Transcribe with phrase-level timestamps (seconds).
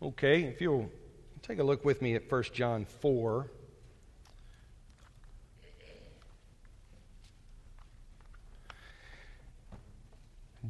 [0.00, 0.88] Okay, if you'll
[1.42, 3.50] take a look with me at 1 John 4.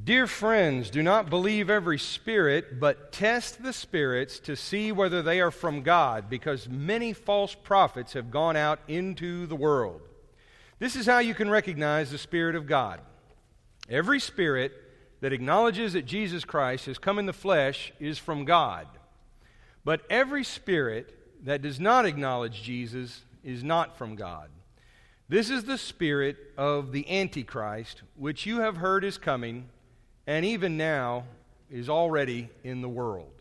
[0.02, 5.42] Dear friends, do not believe every spirit, but test the spirits to see whether they
[5.42, 10.00] are from God, because many false prophets have gone out into the world.
[10.79, 13.00] This is how you can recognize the Spirit of God.
[13.90, 14.72] Every spirit
[15.20, 18.86] that acknowledges that Jesus Christ has come in the flesh is from God.
[19.84, 24.48] But every spirit that does not acknowledge Jesus is not from God.
[25.29, 29.68] This is the spirit of the Antichrist, which you have heard is coming,
[30.26, 31.25] and even now
[31.70, 33.33] is already in the world.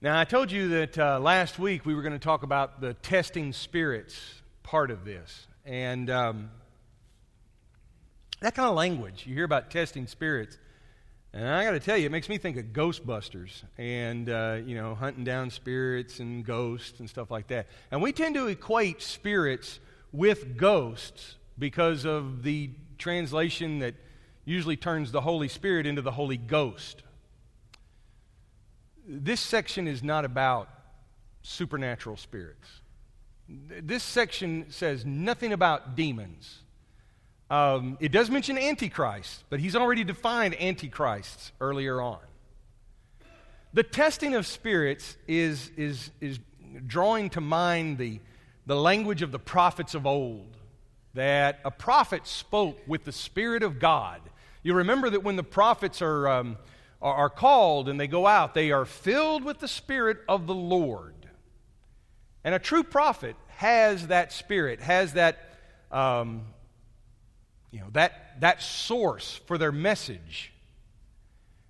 [0.00, 2.94] Now, I told you that uh, last week we were going to talk about the
[2.94, 4.16] testing spirits
[4.62, 5.48] part of this.
[5.64, 6.50] And um,
[8.40, 10.58] that kind of language, you hear about testing spirits,
[11.32, 14.74] and I got to tell you, it makes me think of Ghostbusters and, uh, you
[14.74, 17.68] know, hunting down spirits and ghosts and stuff like that.
[17.90, 19.78] And we tend to equate spirits
[20.10, 23.94] with ghosts because of the translation that
[24.44, 27.02] usually turns the Holy Spirit into the Holy Ghost.
[29.06, 30.68] This section is not about
[31.42, 32.68] supernatural spirits.
[33.48, 36.60] This section says nothing about demons.
[37.50, 42.18] Um, it does mention Antichrist, but he's already defined Antichrists earlier on.
[43.72, 46.38] The testing of spirits is, is, is
[46.86, 48.20] drawing to mind the,
[48.66, 50.56] the language of the prophets of old,
[51.14, 54.20] that a prophet spoke with the Spirit of God.
[54.62, 56.58] You remember that when the prophets are, um,
[57.00, 60.54] are, are called and they go out, they are filled with the Spirit of the
[60.54, 61.14] Lord.
[62.44, 65.38] And a true prophet has that Spirit, has that.
[65.90, 66.42] Um,
[67.70, 70.52] you know, that, that source for their message.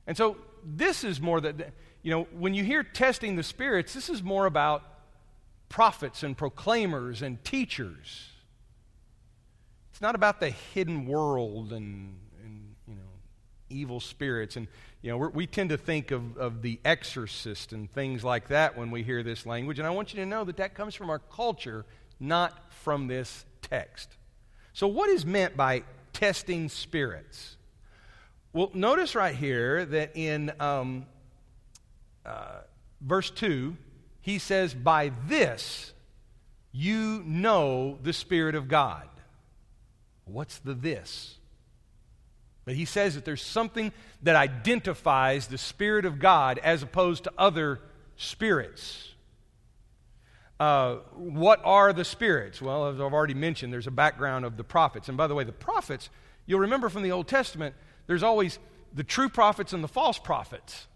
[0.06, 4.08] And so this is more that, you know, when you hear testing the spirits, this
[4.08, 4.82] is more about
[5.68, 8.28] prophets and proclaimers and teachers.
[9.90, 13.00] It's not about the hidden world and, and you know,
[13.68, 14.56] evil spirits.
[14.56, 14.68] And,
[15.02, 18.90] you know, we tend to think of, of the exorcist and things like that when
[18.90, 19.78] we hear this language.
[19.78, 21.84] And I want you to know that that comes from our culture,
[22.20, 24.17] not from this text.
[24.78, 27.56] So, what is meant by testing spirits?
[28.52, 31.06] Well, notice right here that in um,
[32.24, 32.60] uh,
[33.00, 33.76] verse 2,
[34.20, 35.92] he says, By this
[36.70, 39.08] you know the Spirit of God.
[40.26, 41.38] What's the this?
[42.64, 47.32] But he says that there's something that identifies the Spirit of God as opposed to
[47.36, 47.80] other
[48.16, 49.12] spirits.
[50.58, 52.60] Uh, what are the spirits?
[52.60, 55.08] Well, as I've already mentioned, there's a background of the prophets.
[55.08, 56.10] And by the way, the prophets,
[56.46, 57.74] you'll remember from the Old Testament,
[58.06, 58.58] there's always
[58.92, 60.86] the true prophets and the false prophets.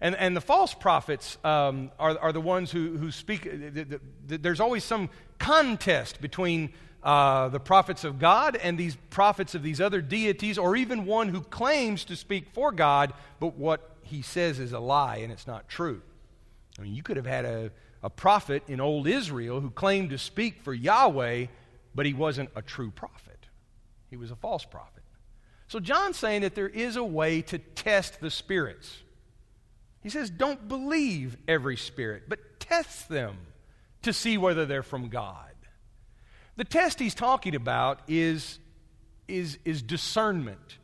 [0.00, 3.44] And, and the false prophets um, are, are the ones who, who speak.
[3.44, 6.72] The, the, the, there's always some contest between
[7.02, 11.28] uh, the prophets of God and these prophets of these other deities, or even one
[11.28, 15.46] who claims to speak for God, but what he says is a lie and it's
[15.46, 16.02] not true.
[16.78, 17.70] I mean, you could have had a,
[18.06, 21.46] a prophet in old Israel who claimed to speak for Yahweh,
[21.92, 23.48] but he wasn't a true prophet.
[24.10, 25.02] He was a false prophet.
[25.66, 28.98] So John's saying that there is a way to test the spirits.
[30.04, 33.38] He says, don't believe every spirit, but test them
[34.02, 35.50] to see whether they're from God.
[36.54, 38.60] The test he's talking about is,
[39.26, 40.78] is, is discernment.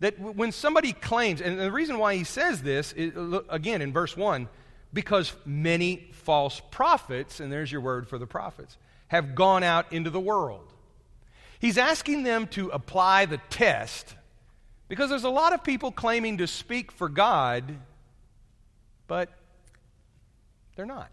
[0.00, 3.14] That when somebody claims, and the reason why he says this, is,
[3.48, 4.50] again, in verse 1,
[4.92, 8.76] because many false prophets, and there's your word for the prophets,
[9.08, 10.72] have gone out into the world.
[11.58, 14.14] He's asking them to apply the test
[14.88, 17.76] because there's a lot of people claiming to speak for God,
[19.06, 19.30] but
[20.76, 21.10] they're not.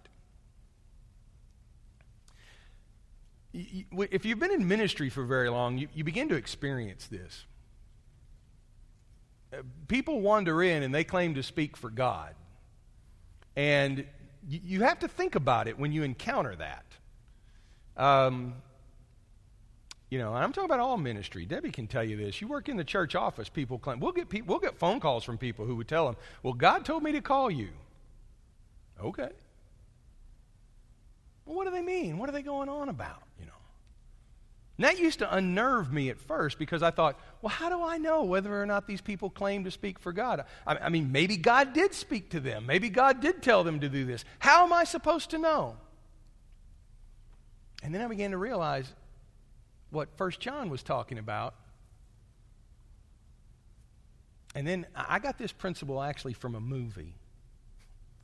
[3.53, 7.46] If you've been in ministry for very long, you, you begin to experience this.
[9.53, 9.57] Uh,
[9.88, 12.36] people wander in and they claim to speak for God.
[13.56, 14.06] And
[14.48, 16.86] you have to think about it when you encounter that.
[17.98, 18.56] Um,
[20.10, 21.46] you know, I'm talking about all ministry.
[21.46, 22.42] Debbie can tell you this.
[22.42, 25.24] You work in the church office, people claim, we'll get, people, we'll get phone calls
[25.24, 27.69] from people who would tell them, well, God told me to call you.
[29.02, 29.30] Okay.
[31.46, 32.18] Well, what do they mean?
[32.18, 33.24] What are they going on about?
[33.40, 33.51] You know.
[34.77, 37.98] And that used to unnerve me at first because I thought, well, how do I
[37.98, 40.44] know whether or not these people claim to speak for God?
[40.68, 42.66] I, I, mean, maybe God did speak to them.
[42.66, 44.25] Maybe God did tell them to do this.
[44.39, 45.77] How am I supposed to know?
[47.83, 48.92] And then I began to realize
[49.92, 51.56] what First John was talking about.
[54.56, 57.13] And then I got this principle actually from a movie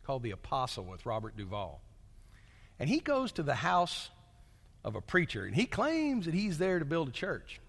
[0.04, 1.82] called The Apostle with Robert Duvall.
[2.78, 4.10] And he goes to the house
[4.84, 7.60] of a preacher, and he claims that he's there to build a church.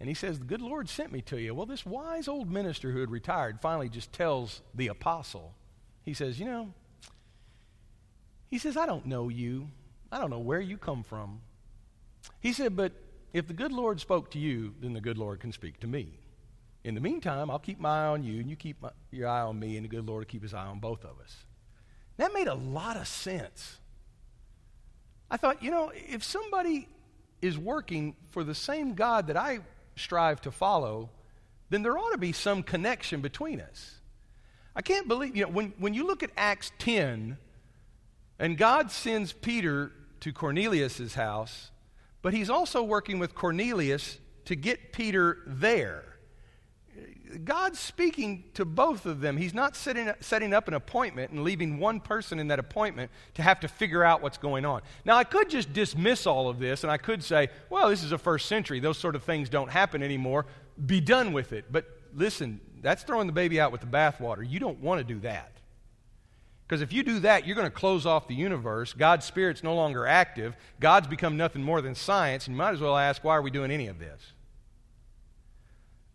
[0.00, 1.54] And he says, The good Lord sent me to you.
[1.54, 5.54] Well, this wise old minister who had retired finally just tells the apostle,
[6.02, 6.74] he says, You know,
[8.50, 9.68] he says, I don't know you.
[10.12, 11.40] I don't know where you come from.
[12.40, 12.92] He said, But
[13.32, 16.20] if the good Lord spoke to you, then the good Lord can speak to me.
[16.84, 19.40] In the meantime, I'll keep my eye on you, and you keep my, your eye
[19.40, 21.34] on me, and the good Lord will keep his eye on both of us.
[22.18, 23.78] That made a lot of sense.
[25.34, 26.86] I thought, you know, if somebody
[27.42, 29.58] is working for the same God that I
[29.96, 31.10] strive to follow,
[31.70, 33.96] then there ought to be some connection between us.
[34.76, 37.36] I can't believe, you know, when, when you look at Acts 10,
[38.38, 39.90] and God sends Peter
[40.20, 41.72] to Cornelius' house,
[42.22, 46.13] but he's also working with Cornelius to get Peter there.
[47.42, 49.36] God's speaking to both of them.
[49.36, 53.42] He's not setting, setting up an appointment and leaving one person in that appointment to
[53.42, 54.82] have to figure out what's going on.
[55.04, 58.12] Now, I could just dismiss all of this and I could say, well, this is
[58.12, 58.78] a first century.
[58.78, 60.46] Those sort of things don't happen anymore.
[60.86, 61.64] Be done with it.
[61.72, 64.48] But listen, that's throwing the baby out with the bathwater.
[64.48, 65.50] You don't want to do that.
[66.66, 68.92] Because if you do that, you're going to close off the universe.
[68.92, 70.56] God's Spirit's no longer active.
[70.80, 72.46] God's become nothing more than science.
[72.46, 74.33] And you might as well ask, why are we doing any of this?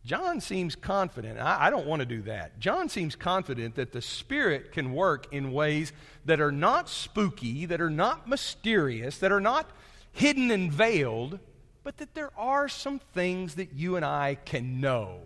[0.05, 1.39] John seems confident.
[1.39, 2.59] I, I, don't want to do that.
[2.59, 5.91] John seems confident that the Spirit can work in ways
[6.25, 9.69] that are not spooky, that are not mysterious, that are not
[10.11, 11.39] hidden and veiled,
[11.83, 15.19] but that there are some things that you and I can know.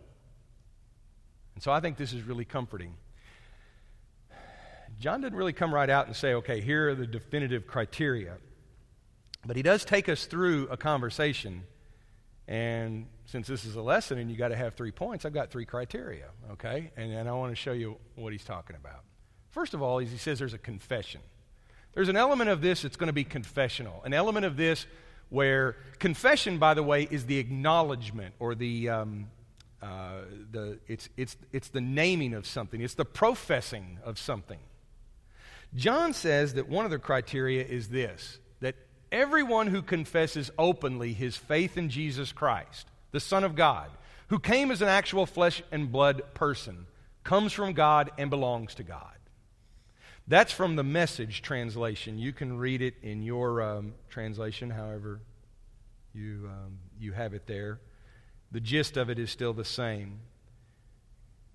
[1.54, 2.96] And so I think this is really comforting.
[5.00, 8.38] John didn't really come right out and say, okay, here are the definitive criteria.
[9.46, 11.64] But he does take us through a conversation
[12.48, 15.50] and since this is a lesson and you got to have three points, I've got
[15.50, 16.92] three criteria, okay?
[16.98, 19.04] And, and I want to show you what he's talking about.
[19.52, 21.22] First of all, he says there's a confession.
[21.94, 24.86] There's an element of this that's going to be confessional, an element of this
[25.30, 29.28] where confession, by the way, is the acknowledgement or the, um,
[29.82, 34.60] uh, the it's, it's, it's the naming of something, it's the professing of something.
[35.76, 38.40] John says that one of the criteria is this
[39.14, 43.90] everyone who confesses openly his faith in Jesus Christ, the Son of God,
[44.28, 46.88] who came as an actual flesh and blood person,
[47.24, 49.08] comes from God and belongs to God.
[50.28, 52.18] That's from the message translation.
[52.18, 55.20] You can read it in your um, translation, however
[56.14, 57.80] you, um, you have it there.
[58.52, 60.20] The gist of it is still the same.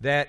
[0.01, 0.29] That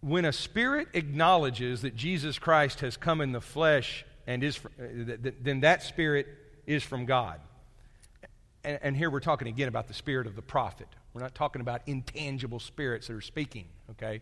[0.00, 5.16] when a spirit acknowledges that Jesus Christ has come in the flesh and is, uh,
[5.42, 6.28] then that spirit
[6.64, 7.40] is from God.
[8.62, 10.86] And, and here we're talking again about the spirit of the prophet.
[11.12, 14.20] We're not talking about intangible spirits that are speaking, okay?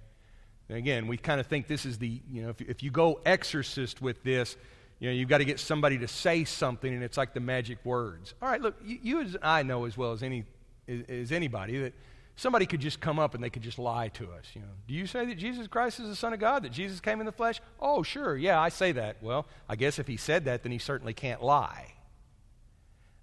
[0.71, 3.21] And again, we kind of think this is the, you know, if, if you go
[3.27, 4.57] exorcist with this,
[4.99, 7.85] you know, you've got to get somebody to say something, and it's like the magic
[7.85, 8.33] words.
[8.41, 10.45] All right, look, you, you as I know as well as any
[10.89, 11.93] as, as anybody that
[12.39, 14.47] somebody could just come up and they could just lie to us.
[14.55, 16.63] You know, do you say that Jesus Christ is the Son of God?
[16.63, 17.61] That Jesus came in the flesh?
[17.81, 19.17] Oh, sure, yeah, I say that.
[19.21, 21.95] Well, I guess if he said that, then he certainly can't lie.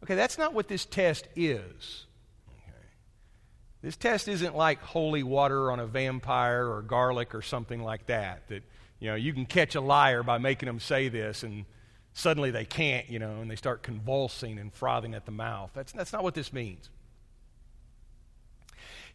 [0.03, 2.05] Okay, that's not what this test is.
[2.49, 2.85] Okay.
[3.81, 8.47] This test isn't like holy water on a vampire or garlic or something like that.
[8.49, 8.63] That
[8.99, 11.65] you know you can catch a liar by making them say this and
[12.13, 15.71] suddenly they can't, you know, and they start convulsing and frothing at the mouth.
[15.73, 16.89] That's, that's not what this means.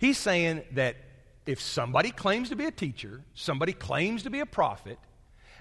[0.00, 0.97] He's saying that
[1.45, 4.99] if somebody claims to be a teacher, somebody claims to be a prophet,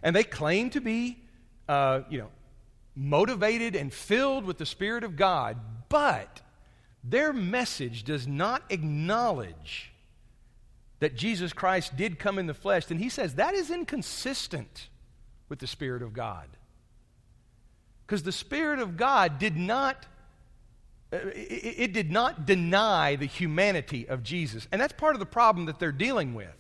[0.02, 1.22] and they claim to be,
[1.68, 2.30] uh, you know,
[2.96, 5.58] motivated and filled with the Spirit of God,
[5.90, 6.42] but
[7.04, 9.92] their message does not acknowledge
[11.00, 14.88] that Jesus Christ did come in the flesh, then he says that is inconsistent
[15.50, 16.48] with the Spirit of God.
[18.06, 20.06] Because the Spirit of God did not
[21.12, 24.68] Uh, it, did not deny the humanity of Jesus.
[24.72, 26.54] And that's part of the problem that they're dealing with.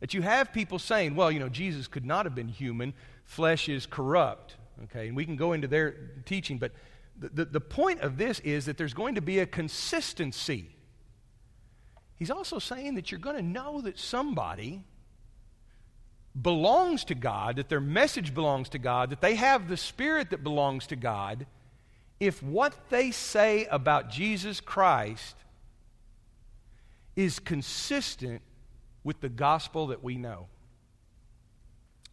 [0.00, 2.92] That you have people saying, well, you know, Jesus could not have been human,
[3.24, 4.56] flesh is corrupt.
[4.84, 5.92] Okay, and we can go into their
[6.24, 6.72] teaching, but
[7.18, 10.70] the, the, the point of this is that there's going to be a consistency.
[12.16, 14.82] He's also saying that you're going to know that somebody
[16.40, 20.44] belongs to God, that their message belongs to God, that they have the spirit that
[20.44, 21.46] belongs to God
[22.20, 25.36] if what they say about Jesus Christ
[27.16, 28.42] is consistent
[29.04, 30.46] with the gospel that we know.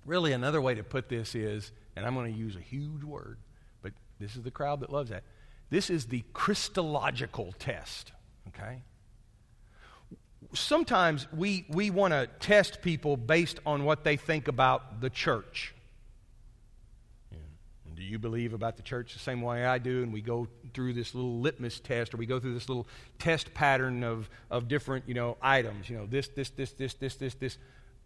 [0.06, 3.38] Really, another way to put this is, and I'm going to use a huge word,
[3.82, 5.24] but this is the crowd that loves that.
[5.70, 8.12] This is the Christological test,
[8.50, 8.82] okay?
[10.54, 15.74] sometimes we, we want to test people based on what they think about the church.
[17.96, 20.04] Do you believe about the church the same way I do?
[20.04, 22.88] And we go through this little litmus test, or we go through this little
[23.20, 25.90] test pattern of, of different, you know, items.
[25.90, 27.58] You know, this, this, this, this, this, this, this.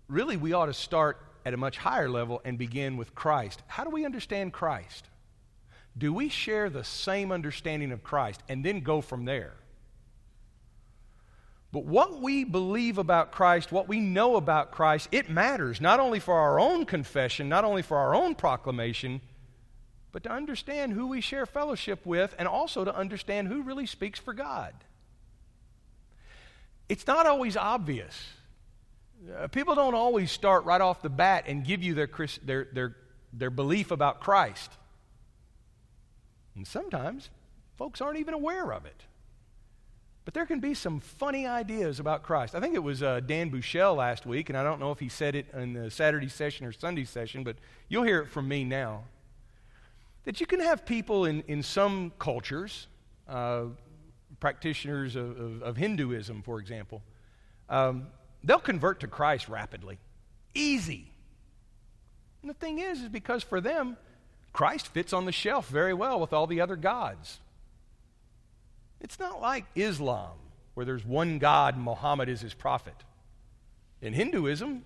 [0.08, 3.63] Really, we ought to start at a much higher level and begin with Christ.
[3.67, 5.05] How do we understand Christ?
[5.98, 9.53] Do we share the same understanding of Christ and then go from there?
[11.72, 16.19] But what we believe about Christ, what we know about Christ, it matters not only
[16.19, 19.22] for our own confession, not only for our own proclamation,
[20.12, 24.20] but to understand who we share fellowship with and also to understand who really speaks
[24.20, 24.74] for God.
[26.88, 28.30] It's not always obvious.
[29.38, 32.10] Uh, people don't always start right off the bat and give you their,
[32.44, 32.96] their, their,
[33.34, 34.72] their belief about Christ.
[36.56, 37.30] And sometimes
[37.78, 39.04] folks aren't even aware of it.
[40.25, 42.54] But there can be some funny ideas about Christ.
[42.54, 45.10] I think it was uh, Dan Bushell last week, and I don't know if he
[45.10, 47.56] said it in the Saturday session or Sunday session, but
[47.88, 49.06] you'll hear it from me now.
[50.26, 52.88] That you can have people in, in some cultures,
[53.28, 53.66] uh,
[54.40, 57.02] practitioners of, of, of, Hinduism, for example,
[57.70, 58.08] um,
[58.44, 59.98] they'll convert to Christ rapidly.
[60.54, 61.12] Easy.
[62.42, 63.98] And the thing is, is because for them,
[64.54, 67.40] Christ fits on the shelf very well with all the other gods.
[69.02, 70.38] It's not like Islam,
[70.74, 72.96] where there's one God and Muhammad is his prophet.
[74.02, 74.84] In Hinduism,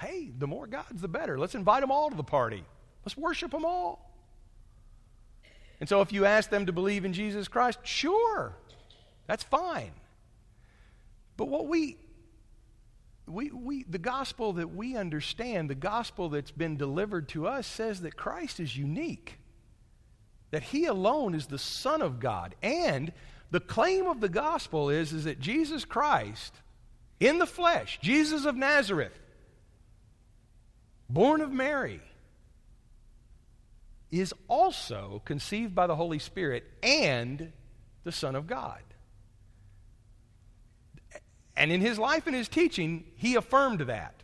[0.00, 1.38] hey, the more gods, the better.
[1.38, 2.64] Let's invite them all to the party.
[3.04, 4.03] Let's worship them all.
[5.80, 8.54] And so if you ask them to believe in Jesus Christ, sure,
[9.26, 9.92] that's fine.
[11.36, 11.96] But what we,
[13.26, 18.02] we, we, the gospel that we understand, the gospel that's been delivered to us, says
[18.02, 19.38] that Christ is unique,
[20.50, 23.12] that He alone is the Son of God, and
[23.50, 26.54] the claim of the gospel is, is that Jesus Christ,
[27.20, 29.18] in the flesh, Jesus of Nazareth,
[31.08, 32.00] born of Mary,
[34.20, 37.52] is also conceived by the Holy Spirit and
[38.04, 38.80] the Son of God.
[41.56, 44.14] And in his life and his teaching, he affirmed that.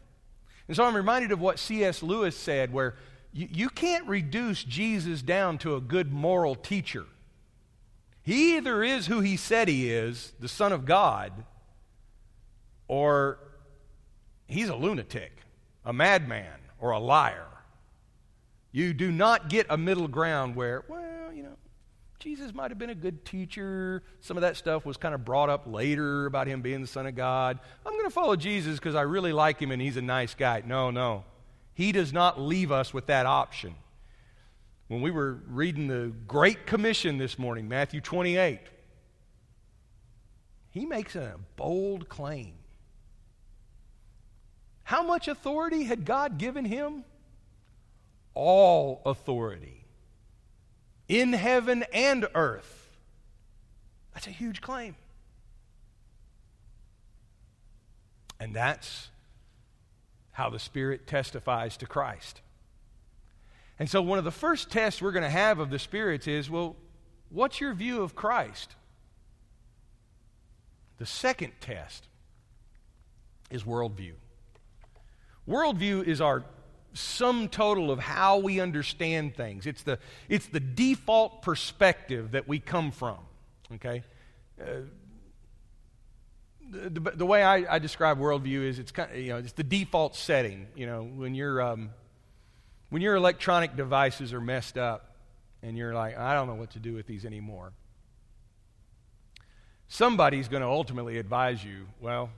[0.69, 2.03] And so I'm reminded of what C.S.
[2.03, 2.97] Lewis said, where
[3.33, 7.07] you, you can't reduce Jesus down to a good moral teacher.
[8.23, 11.33] He either is who he said he is, the Son of God,
[12.87, 13.39] or
[14.47, 15.33] he's a lunatic,
[15.85, 17.47] a madman, or a liar.
[18.73, 21.57] You do not get a middle ground where, well, you know,
[22.21, 24.03] Jesus might have been a good teacher.
[24.21, 27.07] Some of that stuff was kind of brought up later about him being the Son
[27.07, 27.59] of God.
[27.85, 30.63] I'm going to follow Jesus because I really like him and he's a nice guy.
[30.65, 31.25] No, no.
[31.73, 33.75] He does not leave us with that option.
[34.89, 38.61] When we were reading the Great Commission this morning, Matthew 28,
[40.71, 42.55] he makes a bold claim.
[44.83, 47.05] How much authority had God given him?
[48.35, 49.85] All authority
[51.09, 52.97] in heaven and earth.
[54.15, 54.95] That's a huge claim.
[58.39, 59.09] And that's
[60.33, 62.41] how the Spirit testifies to Christ.
[63.79, 66.49] And so, one of the first tests we're going to have of the spirits is
[66.49, 66.77] well,
[67.29, 68.77] what's your view of Christ?
[70.99, 72.07] The second test
[73.51, 74.13] is worldview.
[75.49, 76.45] Worldview is our
[76.93, 79.67] sum total of how we understand things.
[79.67, 83.19] It's the, it's the default perspective that we come from.
[83.75, 84.03] Okay?
[84.61, 84.65] Uh,
[86.71, 89.65] the, the, way I, I, describe worldview is it's kind of, you know, it's the
[89.65, 90.67] default setting.
[90.77, 91.91] You know, when you're um,
[92.91, 95.17] when your electronic devices are messed up
[95.63, 97.73] and you're like, I don't know what to do with these anymore,
[99.89, 102.31] somebody's going to ultimately advise you, well,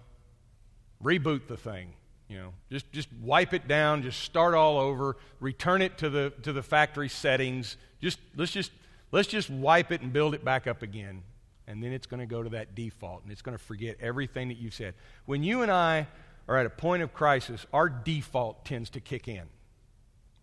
[1.03, 1.95] reboot the thing.
[2.33, 6.33] You know, just, just wipe it down, just start all over, return it to the,
[6.45, 7.77] to the factory settings.
[8.01, 8.73] Just, let's, just,
[9.11, 11.25] let's just wipe it and build it back up again.
[11.67, 14.49] And then it's going to go to that default and it's going to forget everything
[14.49, 14.95] that you've said.
[15.27, 16.07] When you and I
[16.49, 19.45] are at a point of crisis, our default tends to kick in.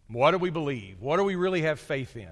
[0.08, 1.02] What do we believe?
[1.02, 2.30] What do we really have faith in?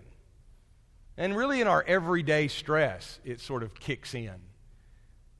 [1.18, 4.36] And really, in our everyday stress, it sort of kicks in.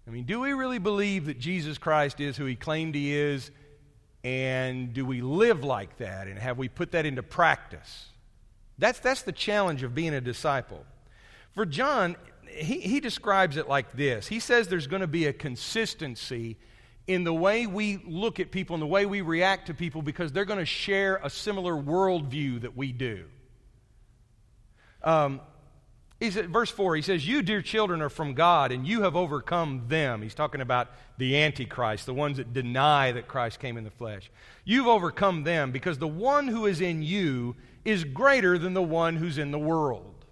[0.08, 3.52] I mean, do we really believe that Jesus Christ is who he claimed he is?
[4.28, 6.28] And do we live like that?
[6.28, 8.08] And have we put that into practice?
[8.78, 10.86] That's, that's the challenge of being a disciple.
[11.54, 15.34] For John, he, he describes it like this He says there's going to be a
[15.34, 16.58] consistency
[17.08, 20.34] in the way we look at people and the way we react to people because
[20.34, 23.24] they're going to share a similar worldview that we do.
[25.04, 25.40] Um,
[26.20, 29.16] He's at verse 4, he says, You, dear children, are from God, and you have
[29.16, 30.24] overcome them.
[30.24, 34.32] He's talking about the Antichrist, the ones that deny that Christ came in the flesh.
[34.66, 37.56] You've overcome them because the one who is in you
[37.86, 40.26] is greater than the one who's in the world.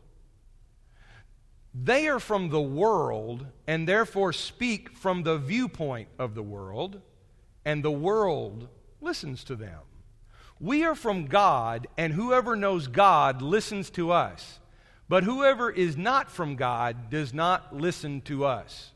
[1.74, 7.02] They are from the world and therefore speak from the viewpoint of the world,
[7.64, 8.70] and the world
[9.02, 9.82] listens to them.
[10.60, 14.60] We are from God, and whoever knows God listens to us.
[15.08, 18.92] But whoever is not from God does not listen to us.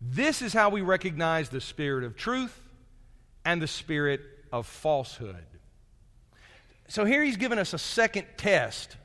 [0.00, 2.58] This is how we recognize the spirit of truth
[3.44, 4.20] and the spirit
[4.52, 5.44] of falsehood.
[6.88, 8.96] So here he's given us a second test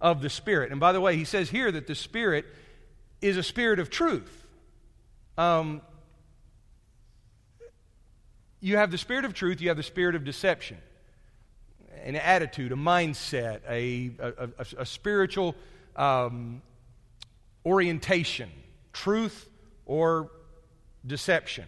[0.00, 0.72] of the spirit.
[0.72, 2.44] And by the way, he says here that the spirit
[3.22, 4.46] is a spirit of truth.
[5.38, 5.80] Um,
[8.60, 10.78] you have the spirit of truth, you have the spirit of deception
[12.04, 15.54] an attitude, a mindset, a, a, a, a spiritual
[15.96, 16.62] um,
[17.64, 18.50] orientation,
[18.92, 19.48] truth
[19.84, 20.30] or
[21.06, 21.64] deception.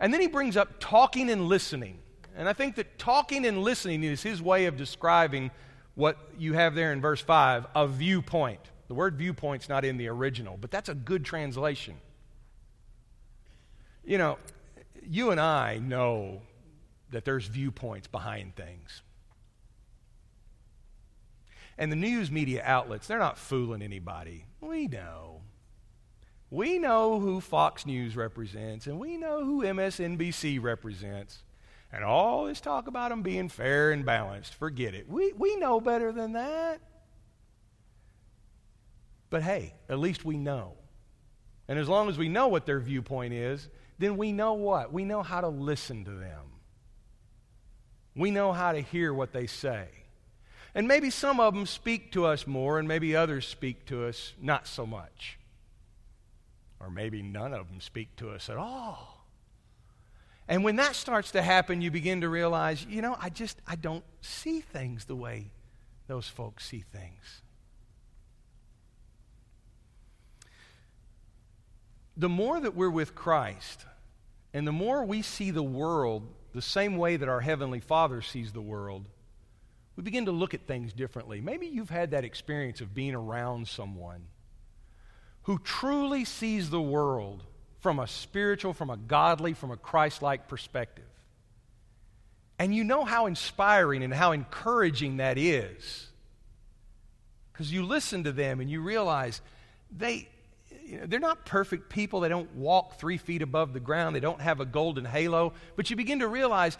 [0.00, 1.98] And then he brings up talking and listening.
[2.36, 5.50] And I think that talking and listening is his way of describing
[5.94, 8.60] what you have there in verse 5 a viewpoint.
[8.88, 11.94] The word viewpoint's not in the original, but that's a good translation.
[14.04, 14.38] You know,
[15.08, 16.42] you and I know
[17.10, 19.02] that there's viewpoints behind things.
[21.76, 24.46] And the news media outlets, they're not fooling anybody.
[24.60, 25.42] We know.
[26.50, 31.42] We know who Fox News represents, and we know who MSNBC represents.
[31.92, 35.08] And all this talk about them being fair and balanced, forget it.
[35.08, 36.80] We, we know better than that.
[39.30, 40.74] But hey, at least we know.
[41.66, 44.92] And as long as we know what their viewpoint is, then we know what?
[44.92, 46.44] We know how to listen to them.
[48.14, 49.88] We know how to hear what they say.
[50.74, 54.32] And maybe some of them speak to us more, and maybe others speak to us
[54.40, 55.38] not so much.
[56.80, 59.24] Or maybe none of them speak to us at all.
[60.48, 63.76] And when that starts to happen, you begin to realize, you know, I just, I
[63.76, 65.50] don't see things the way
[66.06, 67.42] those folks see things.
[72.16, 73.86] The more that we're with Christ,
[74.52, 78.52] and the more we see the world the same way that our Heavenly Father sees
[78.52, 79.08] the world,
[79.96, 81.40] we begin to look at things differently.
[81.40, 84.26] Maybe you've had that experience of being around someone
[85.42, 87.44] who truly sees the world
[87.80, 91.04] from a spiritual, from a godly, from a Christ like perspective.
[92.58, 96.08] And you know how inspiring and how encouraging that is.
[97.52, 99.40] Because you listen to them and you realize
[99.96, 100.28] they,
[100.84, 102.20] you know, they're not perfect people.
[102.20, 104.16] They don't walk three feet above the ground.
[104.16, 105.52] They don't have a golden halo.
[105.76, 106.78] But you begin to realize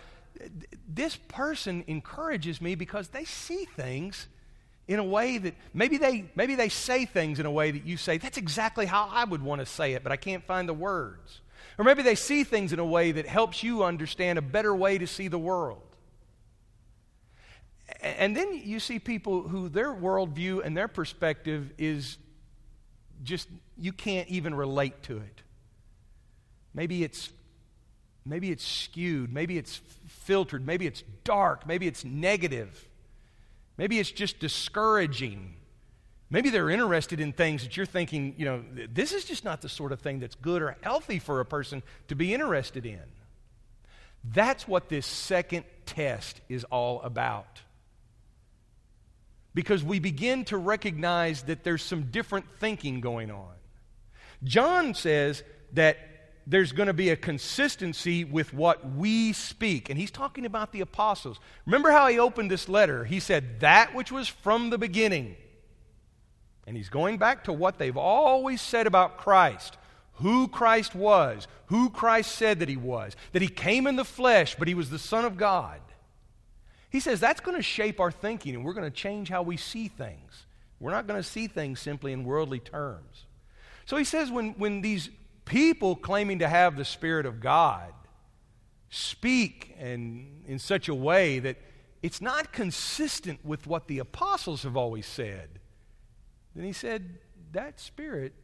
[0.89, 4.29] this person encourages me because they see things
[4.87, 7.97] in a way that maybe they maybe they say things in a way that you
[7.97, 10.75] say that's exactly how I would want to say it but I can't find the
[10.75, 11.41] words.
[11.79, 14.99] Or maybe they see things in a way that helps you understand a better way
[14.99, 15.83] to see the world.
[18.01, 22.19] And then you see people who their worldview and their perspective is
[23.23, 25.43] just you can't even relate to it.
[26.75, 27.31] Maybe it's
[28.27, 29.33] Maybe it's skewed.
[29.33, 30.67] Maybe it's filtered.
[30.67, 31.67] Maybe it's dark.
[31.67, 32.89] Maybe it's negative.
[33.77, 35.55] Maybe it's just discouraging.
[36.31, 39.69] Maybe they're interested in things that you're thinking, you know, this is just not the
[39.69, 43.03] sort of thing that's good or healthy for a person to be interested in.
[44.25, 47.61] That's what this second test is all about.
[49.53, 53.53] Because we begin to recognize that there's some different thinking going on.
[54.43, 55.43] John says
[55.75, 55.99] that
[56.47, 59.89] there's going to be a consistency with what we speak.
[59.89, 61.41] And he's talking about the apostles.
[61.67, 63.05] Remember how he opened this letter?
[63.05, 65.37] He said, That which was from the beginning.
[66.67, 69.77] And he's going back to what they've always said about Christ
[70.15, 74.55] who Christ was, who Christ said that he was, that he came in the flesh,
[74.57, 75.81] but he was the Son of God.
[76.91, 79.57] He says that's going to shape our thinking, and we're going to change how we
[79.57, 80.47] see things.
[80.79, 83.25] We're not going to see things simply in worldly terms.
[83.87, 85.11] So he says when, when these
[85.45, 87.93] people claiming to have the Spirit of God
[88.91, 91.57] speak and in such a way that
[92.03, 95.49] it's not consistent with what the apostles have always said,
[96.55, 97.19] then he said,
[97.53, 98.35] that spirit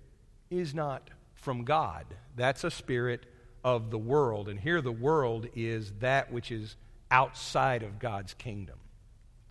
[0.50, 2.06] is not from God.
[2.36, 3.26] That's a spirit
[3.62, 4.48] of the world.
[4.48, 6.76] And here the world is that which is
[7.10, 8.78] outside of God's kingdom.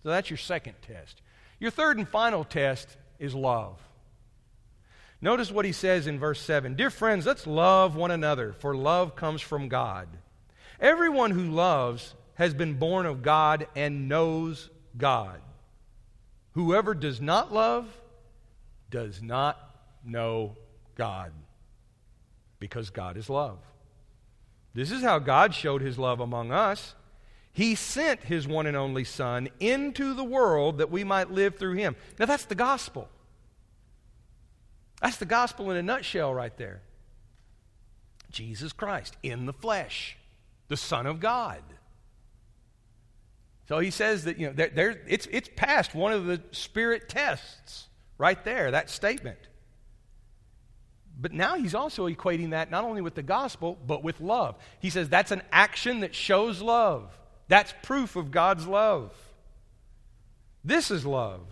[0.02, 1.22] So that's your second test.
[1.58, 3.80] Your third and final test is love.
[5.22, 9.16] Notice what he says in verse 7 Dear friends, let's love one another, for love
[9.16, 10.08] comes from God.
[10.80, 15.40] Everyone who loves has been born of God and knows God.
[16.52, 17.86] Whoever does not love
[18.90, 19.58] does not
[20.04, 20.56] know
[20.96, 21.32] God
[22.58, 23.58] because God is love.
[24.74, 26.94] This is how God showed his love among us.
[27.52, 31.74] He sent his one and only Son into the world that we might live through
[31.74, 31.96] him.
[32.18, 33.08] Now, that's the gospel.
[35.00, 36.82] That's the gospel in a nutshell, right there.
[38.30, 40.16] Jesus Christ in the flesh,
[40.68, 41.62] the Son of God.
[43.68, 47.08] So he says that, you know, there, there, it's, it's past one of the spirit
[47.08, 49.38] tests right there, that statement.
[51.20, 54.56] But now he's also equating that not only with the gospel, but with love.
[54.80, 57.16] He says that's an action that shows love.
[57.48, 59.12] That's proof of God's love.
[60.64, 61.42] This is love.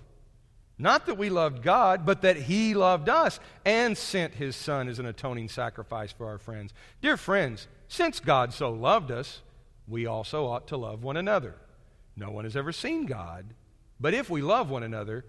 [0.79, 4.99] Not that we loved God, but that He loved us and sent His Son as
[4.99, 6.73] an atoning sacrifice for our friends.
[7.03, 9.43] Dear friends, since God so loved us,
[9.89, 11.57] we also ought to love one another.
[12.17, 13.47] No one has ever seen God,
[13.99, 15.25] but if we love one another,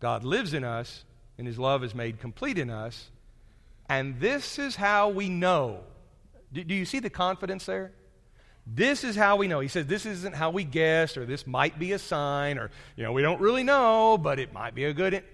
[0.00, 1.04] God lives in us,
[1.38, 3.10] and His love is made complete in us.
[3.88, 5.80] And this is how we know.
[6.52, 7.92] Do, do you see the confidence there?
[8.72, 9.58] This is how we know.
[9.58, 13.02] He says this isn't how we guess, or this might be a sign, or, you
[13.02, 15.24] know, we don't really know, but it might be a good.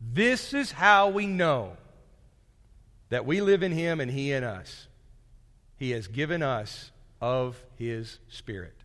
[0.00, 1.76] This is how we know
[3.08, 4.86] that we live in Him and He in us.
[5.78, 6.90] He has given us
[7.22, 8.76] of His Spirit.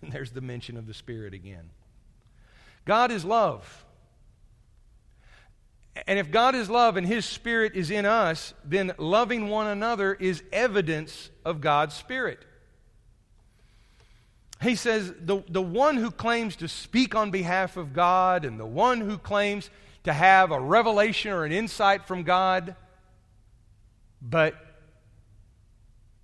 [0.00, 1.70] And there's the mention of the Spirit again.
[2.86, 3.84] God is love.
[6.06, 10.14] And if God is love and His Spirit is in us, then loving one another
[10.14, 12.44] is evidence of God's Spirit.
[14.62, 18.66] He says the, the one who claims to speak on behalf of God and the
[18.66, 19.70] one who claims
[20.04, 22.76] to have a revelation or an insight from God,
[24.22, 24.54] but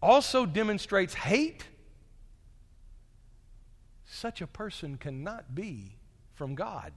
[0.01, 1.65] also demonstrates hate,
[4.05, 5.97] such a person cannot be
[6.35, 6.93] from God.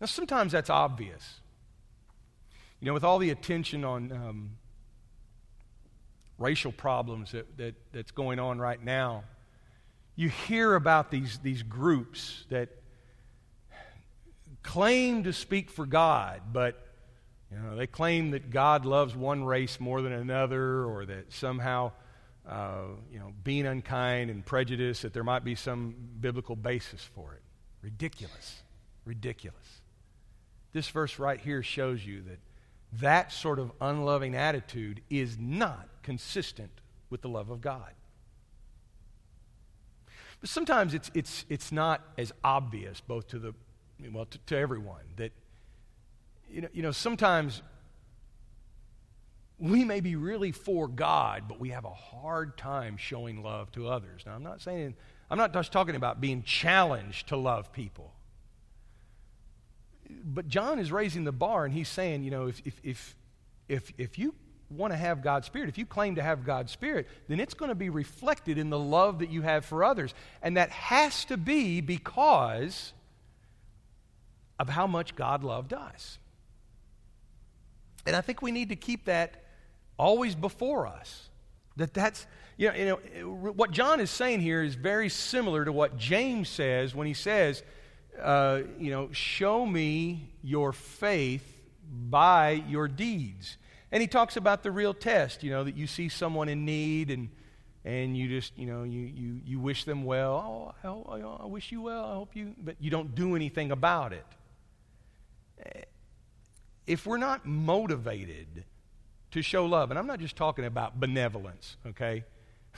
[0.00, 1.40] Now, sometimes that's obvious.
[2.84, 4.50] You know, with all the attention on um,
[6.36, 9.24] racial problems that, that, that's going on right now,
[10.16, 12.68] you hear about these, these groups that
[14.62, 16.78] claim to speak for God, but
[17.50, 21.90] you know, they claim that God loves one race more than another, or that somehow,
[22.46, 27.32] uh, you know, being unkind and prejudice, that there might be some biblical basis for
[27.32, 27.40] it.
[27.80, 28.62] Ridiculous.
[29.06, 29.80] Ridiculous.
[30.74, 32.40] This verse right here shows you that
[33.00, 36.70] that sort of unloving attitude is not consistent
[37.10, 37.92] with the love of God.
[40.40, 43.54] But sometimes it's, it's, it's not as obvious, both to the,
[44.12, 45.32] well, to, to everyone, that,
[46.50, 47.62] you know, you know, sometimes
[49.58, 53.88] we may be really for God, but we have a hard time showing love to
[53.88, 54.22] others.
[54.26, 54.94] Now, I'm not saying,
[55.30, 58.13] I'm not just talking about being challenged to love people
[60.24, 63.16] but John is raising the bar and he's saying, you know, if, if, if,
[63.68, 64.34] if, if you
[64.70, 67.68] want to have God's Spirit, if you claim to have God's Spirit, then it's going
[67.68, 70.14] to be reflected in the love that you have for others.
[70.42, 72.92] And that has to be because
[74.58, 76.18] of how much God loved us.
[78.06, 79.44] And I think we need to keep that
[79.98, 81.28] always before us.
[81.76, 85.72] That that's, you know, you know, what John is saying here is very similar to
[85.72, 87.62] what James says when he says,
[88.20, 91.62] uh, you know, show me your faith
[92.10, 93.56] by your deeds.
[93.92, 97.10] And he talks about the real test, you know, that you see someone in need
[97.10, 97.28] and,
[97.84, 100.74] and you just, you know, you, you, you wish them well.
[100.84, 102.04] Oh, I, I wish you well.
[102.04, 104.26] I hope you, but you don't do anything about it.
[106.86, 108.64] If we're not motivated
[109.30, 112.24] to show love, and I'm not just talking about benevolence, okay?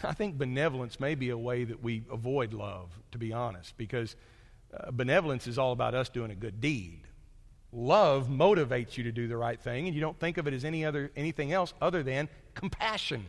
[0.03, 4.15] I think benevolence may be a way that we avoid love, to be honest, because
[4.75, 7.01] uh, benevolence is all about us doing a good deed.
[7.73, 10.65] Love motivates you to do the right thing, and you don't think of it as
[10.65, 13.27] any other, anything else other than compassion.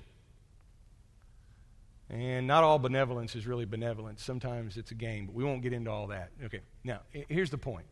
[2.10, 4.24] And not all benevolence is really benevolence.
[4.24, 6.32] Sometimes it's a game, but we won't get into all that.
[6.46, 7.86] Okay, now, here's the point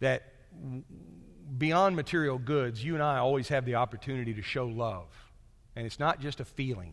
[0.00, 0.34] that
[1.56, 5.06] beyond material goods, you and I always have the opportunity to show love.
[5.76, 6.92] And it's not just a feeling,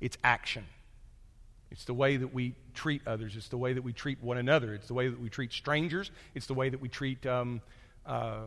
[0.00, 0.66] it's action.
[1.72, 3.34] It's the way that we treat others.
[3.34, 4.74] It's the way that we treat one another.
[4.74, 6.10] It's the way that we treat strangers.
[6.34, 7.62] It's the way that we treat, um,
[8.04, 8.42] uh,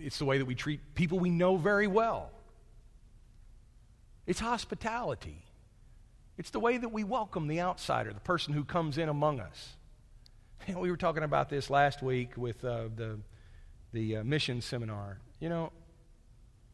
[0.00, 2.30] it's the way that we treat people we know very well.
[4.26, 5.44] It's hospitality.
[6.38, 9.76] It's the way that we welcome the outsider, the person who comes in among us.
[10.66, 13.18] And we were talking about this last week with uh, the,
[13.92, 15.18] the uh, mission seminar.
[15.38, 15.72] You know,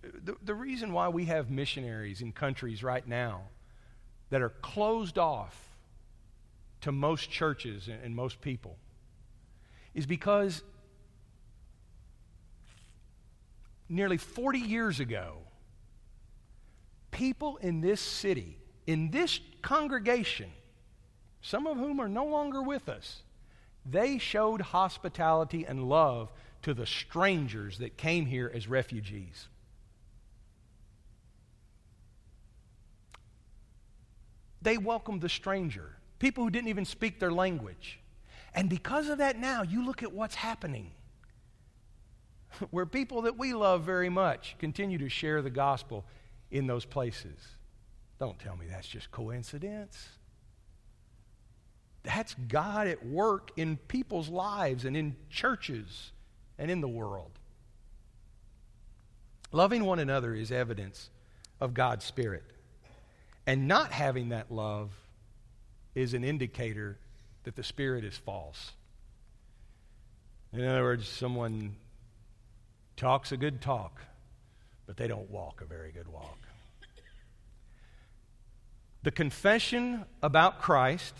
[0.02, 3.42] the, the reason why we have missionaries in countries right now
[4.30, 5.58] that are closed off
[6.80, 8.76] to most churches and most people
[9.94, 10.62] is because
[13.88, 15.38] nearly 40 years ago,
[17.10, 20.50] people in this city, in this congregation,
[21.40, 23.22] some of whom are no longer with us,
[23.86, 26.30] they showed hospitality and love
[26.62, 29.48] to the strangers that came here as refugees.
[34.64, 38.00] They welcomed the stranger, people who didn't even speak their language.
[38.54, 40.90] And because of that, now you look at what's happening.
[42.70, 46.04] Where people that we love very much continue to share the gospel
[46.50, 47.38] in those places.
[48.18, 50.08] Don't tell me that's just coincidence.
[52.02, 56.12] That's God at work in people's lives and in churches
[56.58, 57.32] and in the world.
[59.52, 61.10] Loving one another is evidence
[61.60, 62.44] of God's Spirit.
[63.46, 64.90] And not having that love
[65.94, 66.98] is an indicator
[67.44, 68.72] that the Spirit is false.
[70.52, 71.76] In other words, someone
[72.96, 74.00] talks a good talk,
[74.86, 76.38] but they don't walk a very good walk.
[79.02, 81.14] The confession about Christ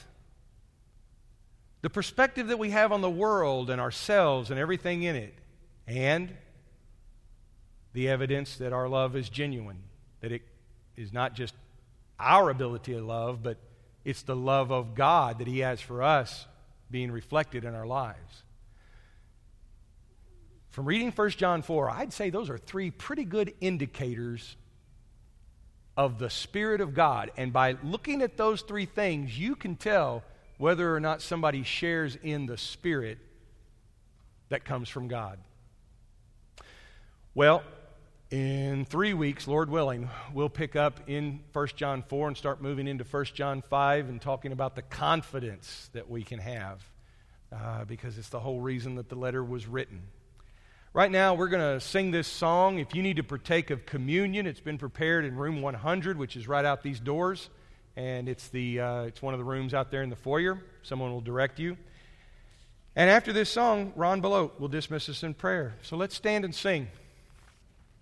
[1.84, 5.34] the perspective that we have on the world and ourselves and everything in it,
[5.86, 6.34] and
[7.92, 9.82] the evidence that our love is genuine,
[10.22, 10.40] that it
[10.96, 11.52] is not just
[12.18, 13.58] our ability to love, but
[14.04, 16.46] it's the love of God that He has for us
[16.90, 18.42] being reflected in our lives.
[20.70, 24.56] From reading 1 John 4, I'd say those are three pretty good indicators
[25.96, 27.30] of the Spirit of God.
[27.36, 30.24] And by looking at those three things, you can tell
[30.58, 33.18] whether or not somebody shares in the Spirit
[34.48, 35.38] that comes from God.
[37.34, 37.62] Well,
[38.30, 42.88] in three weeks, Lord willing, we'll pick up in 1 John 4 and start moving
[42.88, 46.82] into 1 John 5 and talking about the confidence that we can have
[47.52, 50.02] uh, because it's the whole reason that the letter was written.
[50.92, 52.78] Right now, we're going to sing this song.
[52.78, 56.48] If you need to partake of communion, it's been prepared in room 100, which is
[56.48, 57.50] right out these doors
[57.96, 60.60] and it's, the, uh, it's one of the rooms out there in the foyer.
[60.82, 61.76] Someone will direct you.
[62.96, 65.74] And after this song, Ron Belote will dismiss us in prayer.
[65.82, 66.88] So let's stand and sing.